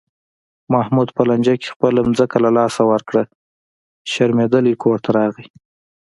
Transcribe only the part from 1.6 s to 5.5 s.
کې خپله ځمکه له لاسه ورکړه، شرمېدلی کورته راغی.